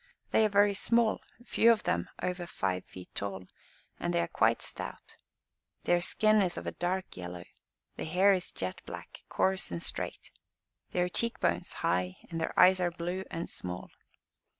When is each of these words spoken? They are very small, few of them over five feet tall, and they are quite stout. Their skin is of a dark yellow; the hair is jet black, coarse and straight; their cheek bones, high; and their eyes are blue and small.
They 0.31 0.43
are 0.45 0.49
very 0.49 0.73
small, 0.73 1.21
few 1.45 1.71
of 1.71 1.83
them 1.83 2.09
over 2.23 2.47
five 2.47 2.85
feet 2.85 3.13
tall, 3.13 3.45
and 3.99 4.11
they 4.11 4.21
are 4.21 4.27
quite 4.27 4.63
stout. 4.63 5.15
Their 5.83 6.01
skin 6.01 6.41
is 6.41 6.57
of 6.57 6.65
a 6.65 6.71
dark 6.71 7.15
yellow; 7.15 7.43
the 7.97 8.05
hair 8.05 8.33
is 8.33 8.51
jet 8.51 8.81
black, 8.87 9.21
coarse 9.29 9.69
and 9.69 9.83
straight; 9.83 10.31
their 10.89 11.07
cheek 11.07 11.39
bones, 11.39 11.71
high; 11.85 12.17
and 12.31 12.41
their 12.41 12.59
eyes 12.59 12.79
are 12.79 12.89
blue 12.89 13.25
and 13.29 13.47
small. 13.47 13.91